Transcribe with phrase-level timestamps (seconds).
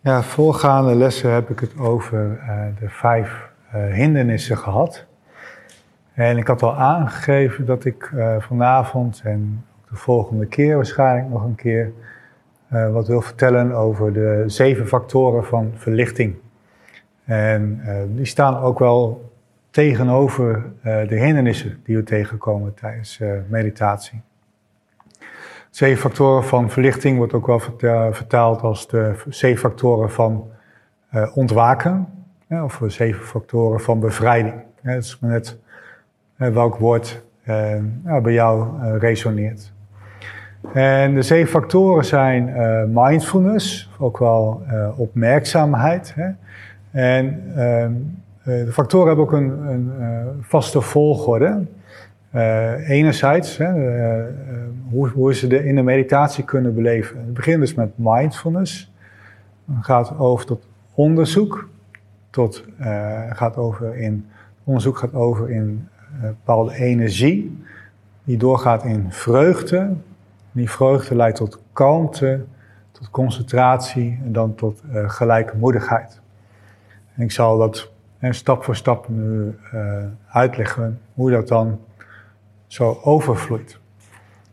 [0.00, 5.06] Ja, voorgaande lessen heb ik het over uh, de vijf uh, hindernissen gehad.
[6.12, 11.44] En ik had al aangegeven dat ik uh, vanavond en de volgende keer waarschijnlijk nog
[11.44, 11.92] een keer
[12.92, 16.34] wat wil vertellen over de zeven factoren van verlichting.
[17.24, 17.80] En
[18.14, 19.30] die staan ook wel
[19.70, 24.22] tegenover de hindernissen die we tegenkomen tijdens meditatie.
[25.70, 27.60] Zeven factoren van verlichting wordt ook wel
[28.12, 30.50] vertaald als de zeven factoren van
[31.14, 32.08] uh, ontwaken.
[32.48, 34.54] of de zeven factoren van bevrijding.
[34.82, 35.58] Ja, dat is maar net
[36.36, 38.66] uh, welk woord uh, bij jou
[38.98, 39.72] resoneert.
[40.72, 42.52] En de zeven factoren zijn
[42.92, 44.62] mindfulness, ook wel
[44.96, 46.14] opmerkzaamheid.
[46.14, 46.28] Hè.
[46.90, 47.92] En ehm,
[48.44, 49.92] de factoren hebben ook een, een
[50.40, 51.66] vaste volgorde.
[52.34, 54.24] Uh, enerzijds, hè, uh,
[54.90, 57.18] hoe, hoe ze de, in de meditatie kunnen beleven.
[57.18, 58.92] Het begint dus met mindfulness.
[59.74, 61.68] Het gaat over tot onderzoek.
[62.30, 62.64] Tot,
[63.30, 64.26] gaat over in,
[64.64, 65.88] onderzoek gaat over in
[66.20, 67.64] bepaalde energie.
[68.24, 69.94] Die doorgaat in vreugde.
[70.52, 72.44] Die vreugde leidt tot kalmte,
[72.90, 76.20] tot concentratie en dan tot gelijkmoedigheid.
[77.14, 79.54] En ik zal dat stap voor stap nu
[80.28, 81.78] uitleggen hoe dat dan
[82.68, 83.78] zo overvloeit.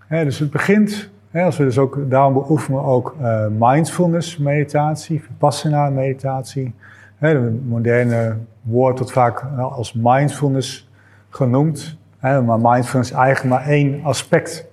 [0.10, 5.90] dus het begint, als we dus ook, daarom beoefenen we ook uh, mindfulness meditatie, vipassana
[5.90, 6.74] meditatie.
[7.20, 10.90] de moderne woord wordt vaak als mindfulness
[11.30, 11.98] genoemd.
[12.20, 14.68] maar mindfulness is eigenlijk maar één aspect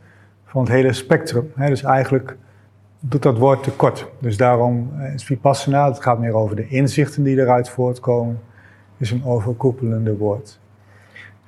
[0.45, 1.53] van het hele spectrum.
[1.57, 2.37] dus eigenlijk
[3.01, 4.11] doet dat woord tekort.
[4.19, 8.41] Dus daarom is vipassana, het gaat meer over de inzichten die eruit voortkomen,
[8.97, 10.61] is een overkoepelende woord.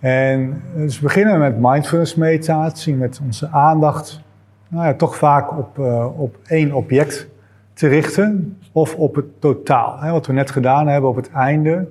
[0.04, 4.22] En dus we beginnen met mindfulness meditatie, met onze aandacht
[4.68, 7.28] nou ja, toch vaak op, uh, op één object
[7.72, 10.00] te richten of op het totaal.
[10.00, 11.86] Hè, wat we net gedaan hebben op het einde,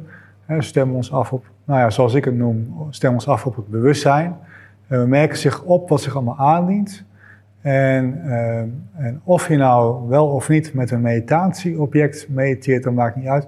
[0.45, 3.55] hè, stemmen ons af op, nou ja, zoals ik het noem, stemmen ons af op
[3.55, 4.35] het bewustzijn.
[4.87, 7.03] En we merken zich op wat zich allemaal aandient.
[7.61, 8.57] En, uh,
[9.05, 13.47] en of je nou wel of niet met een meditatieobject mediteert, dat maakt niet uit.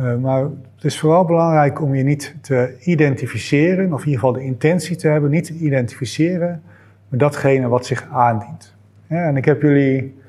[0.00, 0.42] Uh, maar
[0.74, 4.96] het is vooral belangrijk om je niet te identificeren, of in ieder geval de intentie
[4.96, 6.62] te hebben, niet te identificeren
[7.08, 8.74] met datgene wat zich aandient.
[9.06, 10.20] En ik heb jullie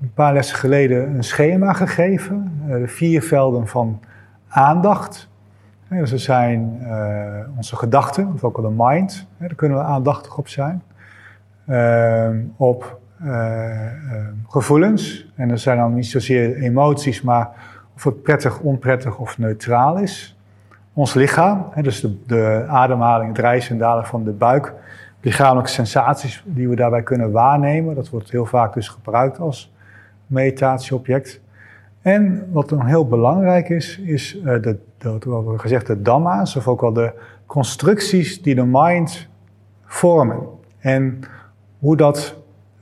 [0.00, 4.00] een paar lessen geleden een schema gegeven, uh, de vier velden van
[4.48, 5.28] aandacht.
[5.88, 10.38] Dus dat zijn uh, onze gedachten, of ook wel de mind, daar kunnen we aandachtig
[10.38, 10.82] op zijn.
[12.56, 13.00] op
[14.48, 17.50] gevoelens, en dat zijn dan niet zozeer emoties, maar
[17.98, 20.38] of het prettig, onprettig of neutraal is.
[20.92, 24.74] Ons lichaam, dus de, de ademhaling, het rijzen en dalen van de buik,
[25.20, 27.94] lichamelijke sensaties die we daarbij kunnen waarnemen.
[27.94, 29.72] Dat wordt heel vaak dus gebruikt als
[30.26, 31.40] meditatieobject.
[32.02, 36.56] En wat dan heel belangrijk is, is eh, de, de, wat we gezegd de dhamma's,
[36.56, 37.12] of ook wel de
[37.46, 39.28] constructies die de mind
[39.84, 40.46] vormen.
[40.78, 41.20] En
[41.78, 42.36] hoe dat,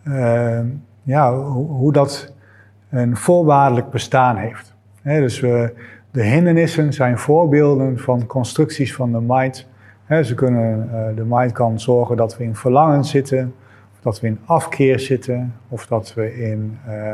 [0.04, 0.60] uh,
[1.02, 2.32] ja, hoe dat
[2.90, 4.75] een voorwaardelijk bestaan heeft
[5.14, 5.40] dus
[6.10, 9.66] de hindernissen zijn voorbeelden van constructies van de mind.
[10.08, 13.54] ze kunnen, uh, de mind kan zorgen dat we in verlangen zitten,
[13.92, 17.12] of dat we in afkeer zitten, of dat we, in, uh,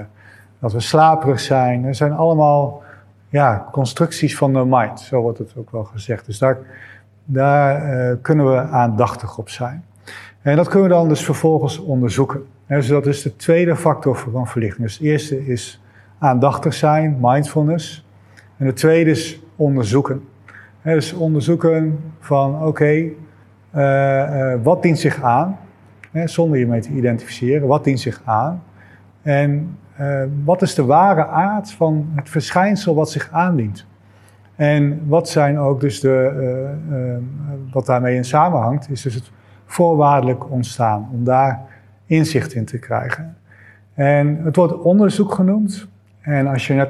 [0.59, 1.85] dat we slaperig zijn.
[1.85, 2.83] Er zijn allemaal
[3.29, 6.27] ja, constructies van de mind, zo wordt het ook wel gezegd.
[6.27, 6.59] Dus daar,
[7.25, 9.85] daar uh, kunnen we aandachtig op zijn.
[10.43, 12.47] En dat kunnen we dan dus vervolgens onderzoeken.
[12.67, 14.83] dus dat is de tweede factor van verlichting.
[14.83, 15.82] Dus het eerste is
[16.23, 18.07] aandachtig zijn, mindfulness.
[18.57, 20.23] En de tweede is onderzoeken.
[20.83, 23.11] dus onderzoeken van oké, uh,
[23.75, 25.59] uh, wat dient zich aan?
[26.25, 28.63] zonder je mee te identificeren, wat dient zich aan?
[29.23, 33.87] En uh, wat is de ware aard van het verschijnsel wat zich aandient?
[34.57, 36.71] En wat zijn ook dus de,
[37.73, 39.31] wat daarmee in samenhangt, is dus het
[39.65, 41.61] voorwaardelijk ontstaan, om daar
[42.07, 43.37] inzicht in te krijgen.
[43.95, 45.89] En het wordt onderzoek genoemd,
[46.23, 46.89] en als je net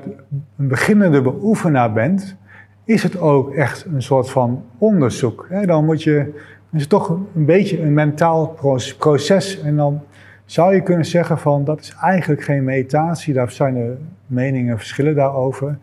[0.59, 2.37] een beginnende beoefenaar bent,
[2.85, 5.49] is het ook echt een soort van onderzoek.
[5.65, 6.43] Dan moet je,
[6.73, 8.57] is het toch een beetje een mentaal
[8.99, 9.61] proces.
[9.61, 10.01] En dan
[10.45, 13.35] zou je kunnen zeggen van dat is eigenlijk geen meditatie.
[13.35, 13.97] Daar zijn er
[14.27, 15.79] meningen, verschillen daarover.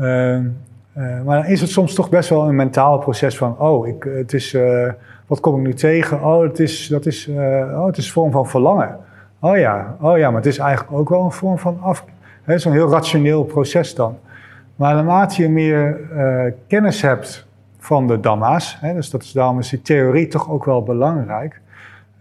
[0.00, 0.42] Uh, uh,
[0.94, 4.32] maar dan is het soms toch best wel een mentaal proces van, oh, ik, het
[4.32, 4.88] is, uh,
[5.26, 6.24] wat kom ik nu tegen?
[6.24, 8.96] Oh, het is, dat is, oh, het is een vorm van verlangen.
[9.40, 12.04] Oh ja, oh ja, maar het is eigenlijk ook wel een vorm van af,
[12.44, 14.18] het is een heel rationeel proces dan.
[14.76, 17.46] Maar naarmate je meer uh, kennis hebt
[17.78, 21.60] van de Dhamma's, hè, dus dat is, daarom is die theorie toch ook wel belangrijk.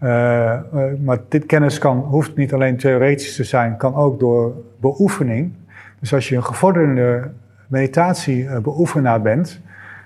[0.04, 4.54] Uh, uh, maar dit kennis kan, hoeft niet alleen theoretisch te zijn, kan ook door
[4.80, 5.54] beoefening.
[6.00, 7.30] Dus als je een gevorderde
[7.68, 9.62] meditatiebeoefenaar bent,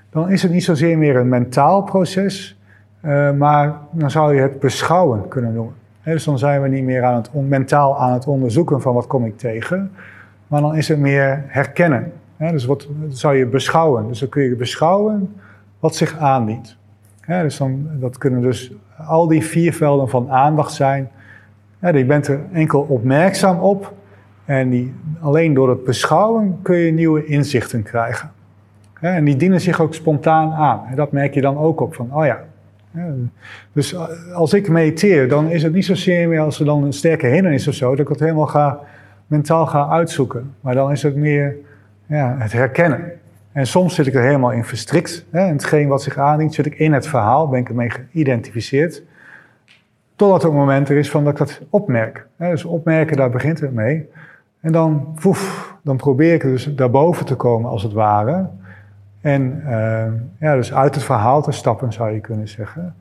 [0.09, 2.59] dan is het niet zozeer meer een mentaal proces,
[3.37, 5.73] maar dan zou je het beschouwen kunnen noemen.
[6.13, 9.25] Dus dan zijn we niet meer aan het mentaal aan het onderzoeken van wat kom
[9.25, 9.91] ik tegen,
[10.47, 12.11] maar dan is het meer herkennen.
[12.37, 14.07] dus wat zou je beschouwen?
[14.07, 15.35] Dus dan kun je beschouwen
[15.79, 16.77] wat zich aandient.
[17.27, 21.09] dus dan, dat kunnen dus al die vier velden van aandacht zijn.
[21.79, 23.93] je bent er enkel opmerkzaam op
[24.45, 28.31] en die, alleen door het beschouwen kun je nieuwe inzichten krijgen.
[28.99, 30.81] En die dienen zich ook spontaan aan.
[30.89, 32.43] En dat merk je dan ook op van, oh ja.
[33.73, 36.93] Dus eh, als ik mediteer, dan is het niet zozeer meer als er dan een
[36.93, 38.79] sterke hindernis of zo, dat ik het helemaal ga,
[39.27, 40.53] mentaal ga uitzoeken.
[40.61, 41.55] Maar dan is het meer
[42.05, 43.11] ja, het herkennen.
[43.51, 45.25] En soms zit ik er helemaal in verstrikt.
[45.29, 49.03] Hè, hetgeen wat zich aandient, zit ik in het verhaal, ben ik ermee geïdentificeerd.
[50.15, 52.27] Totdat een moment er is van dat ik dat opmerk.
[52.37, 54.09] Hè, dus opmerken, daar begint het mee.
[54.59, 58.49] En dan, woef, dan probeer ik dus daarboven te komen, als het ware.
[59.25, 60.05] En uh,
[60.39, 62.95] ja, dus uit het verhaal te stappen, zou je kunnen zeggen.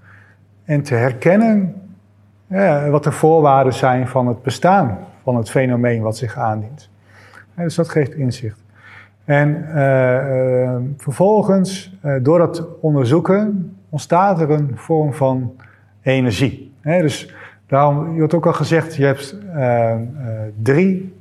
[0.64, 1.74] En te herkennen
[2.46, 6.90] ja, wat de voorwaarden zijn van het bestaan van het fenomeen wat zich aandient.
[7.54, 8.58] Dus dat geeft inzicht.
[9.24, 15.52] En uh, uh, vervolgens, door dat onderzoeken, ontstaat er een vorm van
[16.02, 16.72] energie.
[16.82, 17.34] dus
[17.66, 19.36] daarom, je wordt ook al gezegd, je hebt
[20.62, 21.14] drie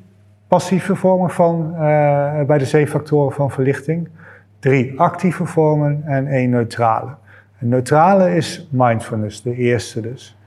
[0.48, 1.74] passieve vormen van,
[2.48, 4.10] bij de zeefactoren van verlichting
[4.63, 7.10] drie actieve vormen en één neutrale.
[7.60, 10.38] Een neutrale is mindfulness, de eerste dus.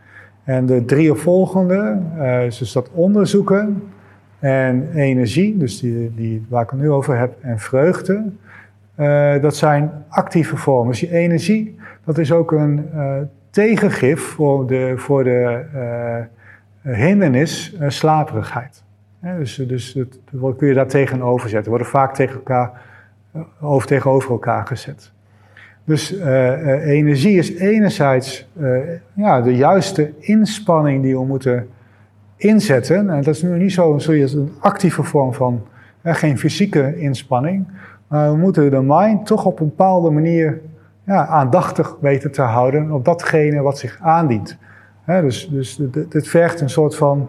[0.44, 3.82] En de drie volgende, uh, dus dat onderzoeken
[4.38, 8.24] en energie, dus die, die waar ik het nu over heb, en vreugde,
[8.96, 10.90] uh, dat zijn actieve vormen.
[10.90, 13.14] Dus die energie, dat is ook een uh,
[13.50, 15.64] tegengif voor de, voor de
[16.82, 18.82] hindernis slaperigheid.
[19.38, 19.98] dus dus
[20.30, 21.70] dat kun je daar tegenover zetten.
[21.70, 22.84] worden vaak tegen elkaar
[23.60, 25.12] over tegenover elkaar gezet.
[25.84, 28.78] Dus uh, energie is enerzijds uh,
[29.14, 31.68] ja, de juiste inspanning die we moeten
[32.36, 33.10] inzetten.
[33.10, 35.62] En dat is nu niet zo een actieve vorm van,
[36.02, 37.66] geen fysieke inspanning.
[38.08, 40.60] Maar we moeten de mind toch op een bepaalde manier
[41.04, 44.58] ja, aandachtig weten te houden op datgene wat zich aandient.
[45.06, 47.28] dus dus het vergt een soort van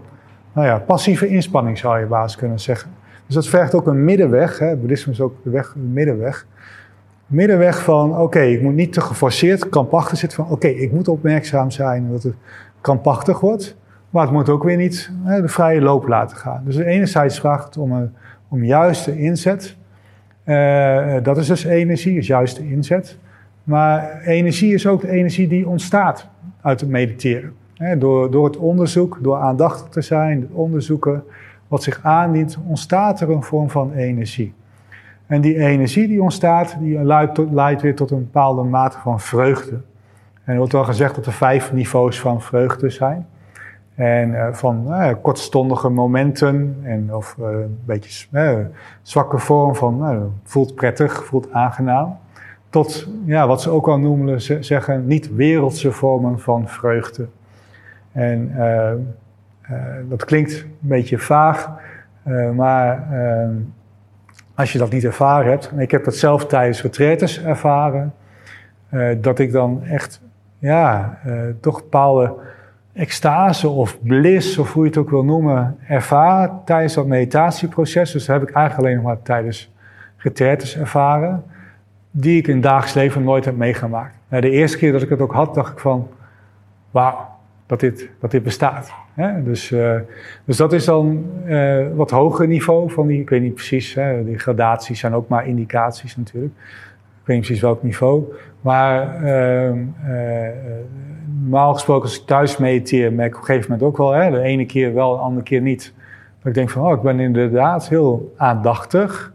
[0.54, 2.90] nou ja, passieve inspanning, zou je baas kunnen zeggen.
[3.28, 4.60] Dus dat vergt ook een middenweg.
[4.60, 4.76] Hè.
[4.76, 6.48] Boeddhisme is ook de weg, middenweg.
[7.26, 11.72] Middenweg van, oké, ik moet niet te geforceerd, krampachtig zitten van, oké, ik moet opmerkzaam
[11.72, 12.36] zijn dat het
[12.82, 13.76] krampachtig wordt.
[14.10, 16.62] Maar het moet ook weer niet hè, de vrije loop laten gaan.
[16.66, 18.14] Dus enerzijds vraagt het om, een,
[18.48, 19.76] om juiste inzet.
[20.46, 23.18] Uh, dat is dus energie, is juiste inzet.
[23.64, 26.28] Maar energie is ook de energie die ontstaat
[26.62, 27.54] uit het mediteren.
[27.98, 31.24] door, door het onderzoek, door aandachtig te zijn, onderzoeken,
[31.68, 34.54] wat zich aandient, ontstaat er een vorm van energie.
[35.26, 37.04] En die energie die ontstaat, die
[37.52, 39.82] leidt, weer tot een bepaalde mate van vreugde.
[40.44, 43.28] En er wordt wel gezegd dat er vijf niveaus van vreugde zijn.
[43.96, 48.28] En uh, van uh, kortstondige momenten en of uh, een beetje
[49.02, 52.18] zwakke vorm van voelt prettig, voelt aangenaam.
[52.70, 57.28] Tot ja, wat ze ook al noemen, ze zeggen niet wereldse vormen van vreugde.
[58.12, 58.52] En
[60.10, 61.70] dat klinkt een beetje vaag,
[62.28, 63.48] uh, maar uh,
[64.56, 68.14] als je dat niet ervaren hebt, en ik heb dat zelf tijdens retretes ervaren,
[69.18, 70.22] dat ik dan echt,
[70.60, 71.18] ja,
[71.60, 72.34] toch bepaalde
[72.94, 78.12] extase of bliss, of hoe je het ook wil noemen, ervaar tijdens dat meditatieproces.
[78.12, 79.74] Dus dat heb ik eigenlijk alleen nog maar tijdens
[80.18, 81.44] retretes ervaren,
[82.12, 84.14] die ik in het dagelijks leven nooit heb meegemaakt.
[84.30, 86.10] de eerste keer dat ik het ook had, dacht ik van,
[86.92, 87.28] wauw,
[87.66, 88.92] dat dit, dat dit bestaat.
[89.18, 89.44] Hè?
[89.44, 89.96] Dus, uh,
[90.46, 94.26] dus dat is dan uh, wat hoger niveau van die, ik weet niet precies, hè,
[94.26, 96.54] die gradaties zijn ook maar indicaties natuurlijk.
[97.22, 98.24] Ik weet niet precies welk niveau.
[98.62, 99.72] Maar uh,
[101.42, 104.32] normaal gesproken als ik thuis mediteer, merk ik op een gegeven moment ook wel, hè,
[104.32, 105.94] de ene keer wel, de andere keer niet.
[106.38, 109.34] Dat ik denk van, oh, ik ben inderdaad heel aandachtig.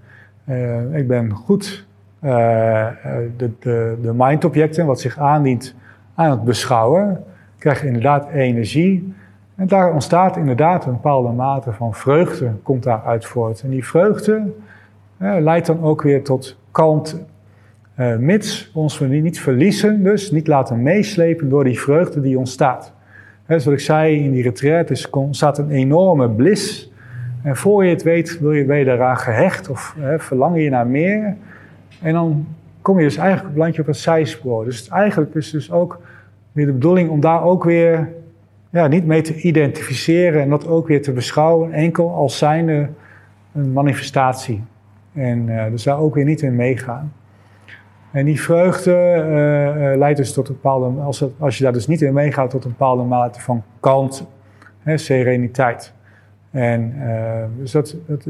[0.93, 1.87] ik ben goed
[2.21, 5.75] de, de, de mindobjecten, wat zich aandient,
[6.15, 7.25] aan het beschouwen
[7.59, 9.15] krijg je inderdaad energie.
[9.57, 13.63] En daar ontstaat inderdaad een bepaalde mate van vreugde, komt daaruit voort.
[13.63, 14.53] En die vreugde
[15.17, 17.17] eh, leidt dan ook weer tot kalmte.
[17.99, 22.93] Uh, mits ons we niet verliezen, dus niet laten meeslepen door die vreugde die ontstaat.
[23.45, 26.93] He, zoals ik zei, in die retraite ontstaat een enorme bliss.
[27.43, 30.87] En voor je het weet, wil je, ben je gehecht of he, verlang je naar
[30.87, 31.37] meer.
[32.03, 32.47] En dan
[32.83, 34.65] kom je dus eigenlijk landje op het zijspoor.
[34.65, 36.01] Dus eigenlijk is dus ook
[36.53, 38.09] weer de bedoeling om daar ook weer
[38.73, 42.89] ja, niet mee te identificeren en dat ook weer te beschouwen, enkel als zijnde
[43.55, 44.65] een manifestatie.
[45.13, 47.13] En uh, dus daar ook weer niet in meegaan.
[48.11, 52.03] En die vreugde uh, leidt dus tot een bepaalde, als, als je daar dus niet
[52.03, 54.25] in meegaat, tot een bepaalde mate van kalmte,
[54.79, 55.93] hè, sereniteit.
[56.51, 56.95] En
[57.59, 58.27] dus dat, dat,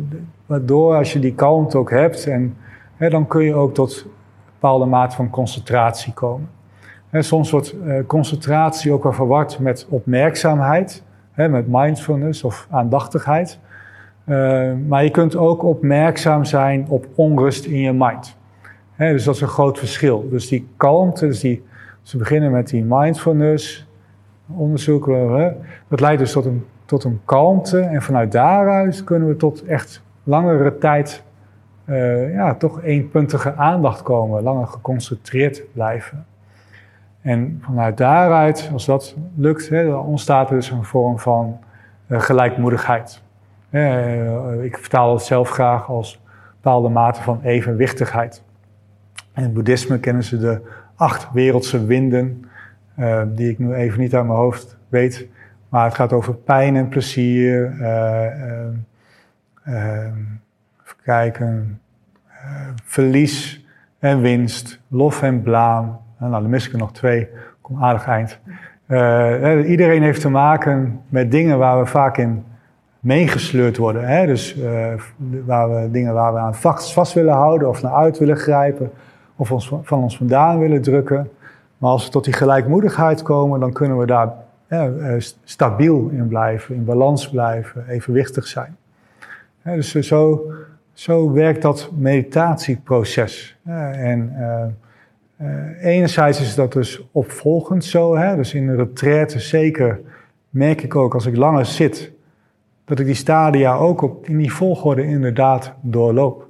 [0.46, 2.56] waardoor als je die kalmte ook hebt, en,
[2.96, 4.10] hè, dan kun je ook tot een
[4.52, 6.48] bepaalde mate van concentratie komen.
[7.12, 7.74] Soms wordt
[8.06, 11.02] concentratie ook wel verward met opmerkzaamheid,
[11.34, 13.58] met mindfulness of aandachtigheid.
[14.88, 18.36] maar je kunt ook opmerkzaam zijn op onrust in je mind
[19.10, 20.28] dus dat is een groot verschil.
[20.30, 21.64] Dus die kalmte, dus die,
[22.02, 23.86] ze beginnen met die mindfulness,
[24.56, 25.56] onderzoeken,
[25.88, 27.80] dat leidt dus tot een, tot een kalmte.
[27.80, 31.22] En vanuit daaruit kunnen we tot echt langere tijd,
[32.32, 36.26] ja, toch eenpuntige aandacht komen, langer geconcentreerd blijven.
[37.22, 41.58] En vanuit daaruit, als dat lukt, hè, dan ontstaat er dus een vorm van
[42.06, 43.22] uh, gelijkmoedigheid.
[43.70, 46.20] Uh, ik vertaal het zelf graag als
[46.54, 48.42] bepaalde mate van evenwichtigheid.
[49.34, 50.60] In het boeddhisme kennen ze de
[50.96, 52.44] acht wereldse winden,
[53.26, 55.28] die ik nu even niet uit mijn hoofd weet.
[55.68, 57.76] Maar het gaat over pijn en plezier.
[57.80, 58.66] Uh,
[61.04, 61.80] even
[62.84, 63.66] verlies
[63.98, 64.80] en winst.
[64.88, 66.00] Lof en blaam.
[66.30, 67.28] Nou, dan mis ik er nog twee.
[67.60, 68.38] Kom aardig eind.
[69.66, 72.44] iedereen heeft te maken met dingen waar we vaak in
[73.00, 74.08] meegesleurd worden.
[74.08, 74.26] Hè?
[74.26, 74.56] Dus
[75.46, 78.90] waar we, dingen waar we aan vast, willen houden of naar uit willen grijpen
[79.36, 81.30] of ons, van ons vandaan willen drukken.
[81.78, 84.32] Maar als we tot die gelijkmoedigheid komen, dan kunnen we daar
[84.72, 85.14] eh,
[85.44, 88.76] stabiel in blijven, in balans blijven, evenwichtig zijn.
[89.62, 90.52] dus eh, zo,
[90.92, 93.56] zo werkt dat meditatieproces.
[93.64, 94.36] en
[95.42, 98.16] uh, enerzijds is dat dus opvolgend zo.
[98.16, 98.36] Hè?
[98.36, 100.00] Dus in de retraite zeker
[100.50, 102.12] merk ik ook als ik langer zit,
[102.84, 106.46] dat ik die stadia ook op, in die volgorde inderdaad doorloop.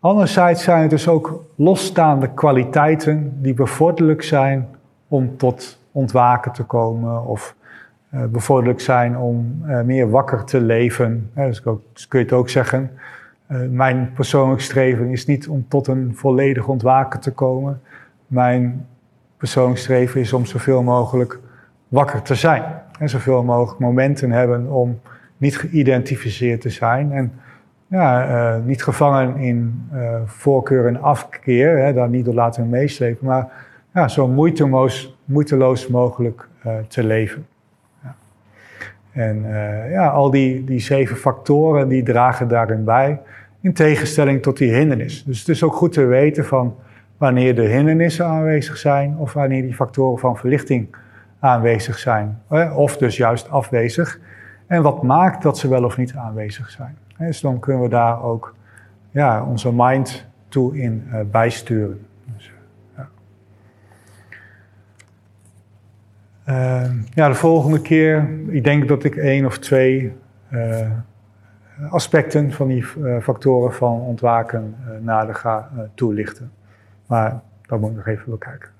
[0.00, 4.68] Anderzijds zijn het dus ook losstaande kwaliteiten die bevorderlijk zijn
[5.08, 7.54] om tot ontwaken te komen of
[8.14, 11.30] uh, bevorderlijk zijn om uh, meer wakker te leven.
[11.36, 12.90] Uh, dus, ook, dus, kun je het ook zeggen.
[13.70, 17.80] mijn persoonlijk streven is niet om tot een volledig ontwaken te komen.
[18.28, 18.86] Mijn
[19.36, 21.38] persoonlijk streven is om zoveel mogelijk
[21.88, 22.62] wakker te zijn.
[22.98, 25.00] En zoveel mogelijk momenten hebben om
[25.36, 27.12] niet geïdentificeerd te zijn.
[27.12, 27.32] En
[27.86, 33.26] ja, uh, niet gevangen in uh, voorkeur en afkeer, hè, daar niet door laten meeslepen,
[33.26, 33.48] maar
[33.94, 37.46] ja, zo moeiteloos, moeiteloos mogelijk uh, te leven.
[38.02, 38.14] Ja.
[39.12, 39.46] En
[39.90, 43.20] ja, al die, die zeven factoren die dragen daarin bij,
[43.60, 45.24] in tegenstelling tot die hindernis.
[45.24, 46.76] Dus het is ook goed te weten van
[47.18, 50.96] wanneer de hindernissen aanwezig zijn of wanneer die factoren van verlichting
[51.38, 52.42] aanwezig zijn,
[52.74, 54.20] of dus juist afwezig.
[54.66, 56.96] En wat maakt dat ze wel of niet aanwezig zijn.
[57.18, 58.54] Dus dan kunnen we daar ook
[59.10, 62.06] ja, onze mind toe in uh, bijsturen.
[62.34, 62.52] Dus,
[62.96, 63.08] ja.
[66.48, 70.12] Uh, ja, de volgende keer, ik denk dat ik één of twee
[70.50, 70.90] uh,
[71.90, 72.84] aspecten van die
[73.20, 76.50] factoren van ontwaken nader ga toelichten.
[77.08, 78.70] Maar dat moet ik nog even bekijken,